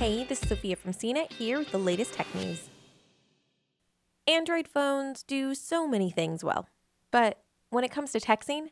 Hey, 0.00 0.24
this 0.24 0.42
is 0.42 0.48
Sophia 0.48 0.76
from 0.76 0.94
CNET 0.94 1.30
here 1.30 1.58
with 1.58 1.72
the 1.72 1.78
latest 1.78 2.14
tech 2.14 2.34
news. 2.34 2.70
Android 4.26 4.66
phones 4.66 5.22
do 5.22 5.54
so 5.54 5.86
many 5.86 6.10
things 6.10 6.42
well, 6.42 6.66
but 7.10 7.42
when 7.68 7.84
it 7.84 7.90
comes 7.90 8.10
to 8.12 8.18
texting, 8.18 8.68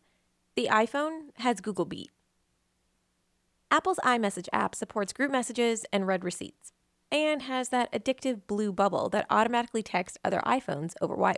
the 0.57 0.69
iPhone 0.73 1.25
has 1.35 1.61
Google 1.61 1.85
Beat. 1.85 2.11
Apple's 3.71 3.99
iMessage 4.03 4.49
app 4.55 4.75
supports 4.75 5.13
group 5.13 5.31
messages 5.31 5.85
and 5.93 6.07
read 6.07 6.25
receipts, 6.25 6.73
and 7.13 7.43
has 7.43 7.69
that 7.69 7.93
addictive 7.93 8.47
blue 8.47 8.73
bubble 8.73 9.11
that 9.11 9.27
automatically 9.29 9.83
texts 9.83 10.17
other 10.25 10.41
iPhones 10.47 10.95
over 11.03 11.13
Wi- 11.13 11.37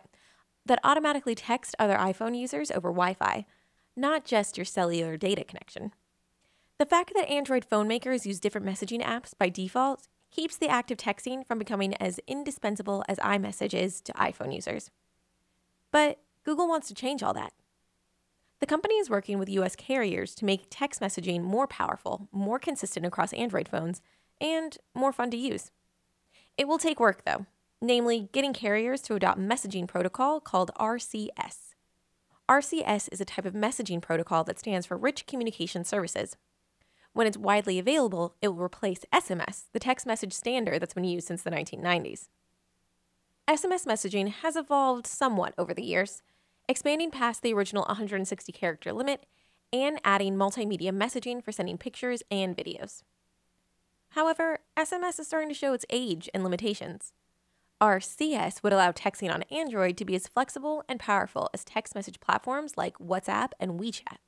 that 0.66 0.78
automatically 0.84 1.34
text 1.34 1.74
other 1.80 1.96
iPhone 1.96 2.38
users 2.38 2.70
over 2.70 2.90
Wi-Fi, 2.90 3.44
not 3.96 4.24
just 4.24 4.56
your 4.56 4.64
cellular 4.64 5.16
data 5.16 5.42
connection. 5.42 5.90
The 6.80 6.86
fact 6.86 7.12
that 7.14 7.28
Android 7.28 7.66
phone 7.66 7.86
makers 7.86 8.24
use 8.24 8.40
different 8.40 8.66
messaging 8.66 9.04
apps 9.04 9.36
by 9.38 9.50
default 9.50 10.08
keeps 10.30 10.56
the 10.56 10.70
act 10.70 10.90
of 10.90 10.96
texting 10.96 11.46
from 11.46 11.58
becoming 11.58 11.94
as 11.96 12.20
indispensable 12.26 13.04
as 13.06 13.18
iMessage 13.18 13.74
is 13.74 14.00
to 14.00 14.14
iPhone 14.14 14.54
users. 14.54 14.90
But 15.92 16.20
Google 16.42 16.68
wants 16.68 16.88
to 16.88 16.94
change 16.94 17.22
all 17.22 17.34
that. 17.34 17.52
The 18.60 18.66
company 18.66 18.94
is 18.94 19.10
working 19.10 19.38
with 19.38 19.50
US 19.50 19.76
carriers 19.76 20.34
to 20.36 20.46
make 20.46 20.68
text 20.70 21.02
messaging 21.02 21.42
more 21.42 21.66
powerful, 21.66 22.28
more 22.32 22.58
consistent 22.58 23.04
across 23.04 23.34
Android 23.34 23.68
phones, 23.68 24.00
and 24.40 24.78
more 24.94 25.12
fun 25.12 25.30
to 25.32 25.36
use. 25.36 25.70
It 26.56 26.66
will 26.66 26.78
take 26.78 26.98
work, 26.98 27.26
though, 27.26 27.44
namely 27.82 28.30
getting 28.32 28.54
carriers 28.54 29.02
to 29.02 29.14
adopt 29.16 29.38
messaging 29.38 29.86
protocol 29.86 30.40
called 30.40 30.70
RCS. 30.80 31.74
RCS 32.48 33.10
is 33.12 33.20
a 33.20 33.26
type 33.26 33.44
of 33.44 33.52
messaging 33.52 34.00
protocol 34.00 34.44
that 34.44 34.58
stands 34.58 34.86
for 34.86 34.96
Rich 34.96 35.26
Communication 35.26 35.84
Services. 35.84 36.38
When 37.12 37.26
it's 37.26 37.36
widely 37.36 37.78
available, 37.78 38.36
it 38.40 38.48
will 38.48 38.62
replace 38.62 39.00
SMS, 39.12 39.64
the 39.72 39.80
text 39.80 40.06
message 40.06 40.32
standard 40.32 40.80
that's 40.80 40.94
been 40.94 41.04
used 41.04 41.26
since 41.26 41.42
the 41.42 41.50
1990s. 41.50 42.28
SMS 43.48 43.84
messaging 43.84 44.28
has 44.28 44.54
evolved 44.54 45.06
somewhat 45.06 45.54
over 45.58 45.74
the 45.74 45.82
years, 45.82 46.22
expanding 46.68 47.10
past 47.10 47.42
the 47.42 47.52
original 47.52 47.84
160 47.88 48.52
character 48.52 48.92
limit 48.92 49.26
and 49.72 50.00
adding 50.04 50.36
multimedia 50.36 50.92
messaging 50.92 51.42
for 51.42 51.50
sending 51.50 51.76
pictures 51.76 52.22
and 52.30 52.56
videos. 52.56 53.02
However, 54.10 54.60
SMS 54.76 55.18
is 55.18 55.26
starting 55.26 55.48
to 55.48 55.54
show 55.54 55.72
its 55.72 55.86
age 55.90 56.28
and 56.32 56.44
limitations. 56.44 57.12
RCS 57.80 58.62
would 58.62 58.72
allow 58.72 58.92
texting 58.92 59.32
on 59.32 59.42
Android 59.44 59.96
to 59.96 60.04
be 60.04 60.14
as 60.14 60.28
flexible 60.28 60.84
and 60.88 61.00
powerful 61.00 61.48
as 61.54 61.64
text 61.64 61.94
message 61.94 62.20
platforms 62.20 62.76
like 62.76 62.98
WhatsApp 62.98 63.50
and 63.58 63.80
WeChat. 63.80 64.18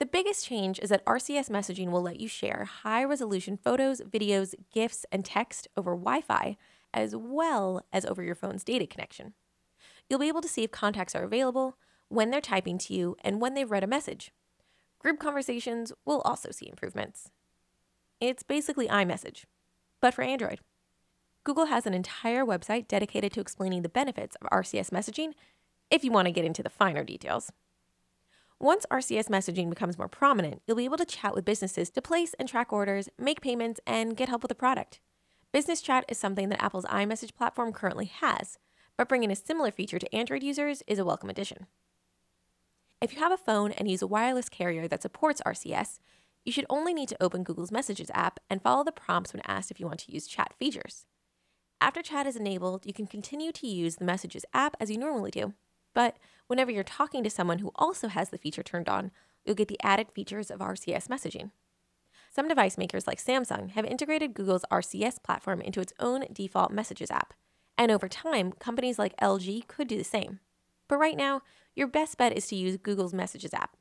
The 0.00 0.06
biggest 0.06 0.46
change 0.46 0.80
is 0.80 0.88
that 0.88 1.04
RCS 1.04 1.50
messaging 1.50 1.90
will 1.90 2.00
let 2.00 2.20
you 2.20 2.26
share 2.26 2.64
high 2.64 3.04
resolution 3.04 3.58
photos, 3.58 4.00
videos, 4.00 4.54
GIFs, 4.72 5.04
and 5.12 5.22
text 5.22 5.68
over 5.76 5.90
Wi 5.90 6.22
Fi, 6.22 6.56
as 6.94 7.14
well 7.14 7.84
as 7.92 8.06
over 8.06 8.22
your 8.22 8.34
phone's 8.34 8.64
data 8.64 8.86
connection. 8.86 9.34
You'll 10.08 10.18
be 10.18 10.28
able 10.28 10.40
to 10.40 10.48
see 10.48 10.62
if 10.62 10.70
contacts 10.70 11.14
are 11.14 11.22
available, 11.22 11.76
when 12.08 12.30
they're 12.30 12.40
typing 12.40 12.78
to 12.78 12.94
you, 12.94 13.14
and 13.22 13.42
when 13.42 13.52
they've 13.52 13.70
read 13.70 13.84
a 13.84 13.86
message. 13.86 14.32
Group 14.98 15.18
conversations 15.18 15.92
will 16.06 16.22
also 16.22 16.50
see 16.50 16.70
improvements. 16.70 17.30
It's 18.22 18.42
basically 18.42 18.88
iMessage, 18.88 19.44
but 20.00 20.14
for 20.14 20.22
Android. 20.22 20.60
Google 21.44 21.66
has 21.66 21.84
an 21.84 21.92
entire 21.92 22.46
website 22.46 22.88
dedicated 22.88 23.34
to 23.34 23.40
explaining 23.40 23.82
the 23.82 23.90
benefits 23.90 24.34
of 24.36 24.48
RCS 24.48 24.88
messaging 24.88 25.34
if 25.90 26.04
you 26.04 26.10
want 26.10 26.24
to 26.24 26.32
get 26.32 26.46
into 26.46 26.62
the 26.62 26.70
finer 26.70 27.04
details. 27.04 27.52
Once 28.62 28.84
RCS 28.90 29.30
messaging 29.30 29.70
becomes 29.70 29.96
more 29.96 30.06
prominent, 30.06 30.60
you'll 30.66 30.76
be 30.76 30.84
able 30.84 30.98
to 30.98 31.06
chat 31.06 31.34
with 31.34 31.46
businesses 31.46 31.88
to 31.88 32.02
place 32.02 32.34
and 32.38 32.46
track 32.46 32.70
orders, 32.70 33.08
make 33.18 33.40
payments, 33.40 33.80
and 33.86 34.18
get 34.18 34.28
help 34.28 34.42
with 34.42 34.50
a 34.50 34.54
product. 34.54 35.00
Business 35.50 35.80
Chat 35.80 36.04
is 36.10 36.18
something 36.18 36.50
that 36.50 36.62
Apple's 36.62 36.84
iMessage 36.84 37.34
platform 37.34 37.72
currently 37.72 38.04
has, 38.04 38.58
but 38.98 39.08
bringing 39.08 39.30
a 39.30 39.34
similar 39.34 39.70
feature 39.70 39.98
to 39.98 40.14
Android 40.14 40.42
users 40.42 40.82
is 40.86 40.98
a 40.98 41.06
welcome 41.06 41.30
addition. 41.30 41.68
If 43.00 43.14
you 43.14 43.20
have 43.20 43.32
a 43.32 43.38
phone 43.38 43.72
and 43.72 43.90
use 43.90 44.02
a 44.02 44.06
wireless 44.06 44.50
carrier 44.50 44.86
that 44.88 45.00
supports 45.00 45.40
RCS, 45.46 45.98
you 46.44 46.52
should 46.52 46.66
only 46.68 46.92
need 46.92 47.08
to 47.08 47.22
open 47.22 47.44
Google's 47.44 47.72
Messages 47.72 48.10
app 48.12 48.40
and 48.50 48.60
follow 48.60 48.84
the 48.84 48.92
prompts 48.92 49.32
when 49.32 49.40
asked 49.46 49.70
if 49.70 49.80
you 49.80 49.86
want 49.86 50.00
to 50.00 50.12
use 50.12 50.26
chat 50.26 50.52
features. 50.58 51.06
After 51.80 52.02
chat 52.02 52.26
is 52.26 52.36
enabled, 52.36 52.84
you 52.84 52.92
can 52.92 53.06
continue 53.06 53.52
to 53.52 53.66
use 53.66 53.96
the 53.96 54.04
Messages 54.04 54.44
app 54.52 54.76
as 54.78 54.90
you 54.90 54.98
normally 54.98 55.30
do. 55.30 55.54
But 55.94 56.16
whenever 56.46 56.70
you're 56.70 56.84
talking 56.84 57.22
to 57.24 57.30
someone 57.30 57.58
who 57.58 57.72
also 57.76 58.08
has 58.08 58.30
the 58.30 58.38
feature 58.38 58.62
turned 58.62 58.88
on, 58.88 59.10
you'll 59.44 59.56
get 59.56 59.68
the 59.68 59.80
added 59.82 60.08
features 60.12 60.50
of 60.50 60.60
RCS 60.60 61.08
messaging. 61.08 61.50
Some 62.30 62.48
device 62.48 62.78
makers 62.78 63.06
like 63.06 63.22
Samsung 63.22 63.70
have 63.70 63.84
integrated 63.84 64.34
Google's 64.34 64.64
RCS 64.70 65.22
platform 65.22 65.60
into 65.60 65.80
its 65.80 65.92
own 65.98 66.24
default 66.32 66.70
Messages 66.70 67.10
app, 67.10 67.34
and 67.76 67.90
over 67.90 68.08
time, 68.08 68.52
companies 68.52 68.98
like 68.98 69.16
LG 69.16 69.66
could 69.66 69.88
do 69.88 69.96
the 69.96 70.04
same. 70.04 70.38
But 70.86 70.98
right 70.98 71.16
now, 71.16 71.42
your 71.74 71.88
best 71.88 72.18
bet 72.18 72.36
is 72.36 72.46
to 72.48 72.56
use 72.56 72.76
Google's 72.76 73.14
Messages 73.14 73.54
app. 73.54 73.76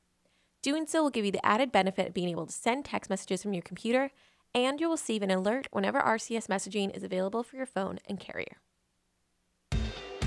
Doing 0.61 0.87
so 0.87 1.03
will 1.03 1.09
give 1.09 1.25
you 1.25 1.31
the 1.31 1.45
added 1.45 1.71
benefit 1.71 2.07
of 2.07 2.13
being 2.13 2.29
able 2.29 2.45
to 2.45 2.51
send 2.51 2.85
text 2.85 3.09
messages 3.09 3.43
from 3.43 3.53
your 3.53 3.61
computer 3.61 4.11
and 4.53 4.79
you'll 4.79 4.91
receive 4.91 5.21
an 5.21 5.31
alert 5.31 5.67
whenever 5.71 5.99
RCS 5.99 6.47
messaging 6.47 6.95
is 6.95 7.03
available 7.03 7.43
for 7.43 7.55
your 7.55 7.65
phone 7.65 7.99
and 8.07 8.19
carrier. 8.19 8.57